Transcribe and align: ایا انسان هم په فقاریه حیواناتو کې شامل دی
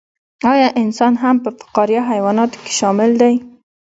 ایا 0.53 0.69
انسان 0.81 1.13
هم 1.23 1.35
په 1.43 1.49
فقاریه 1.59 2.01
حیواناتو 2.11 2.61
کې 2.65 2.71
شامل 2.79 3.09
دی 3.21 3.33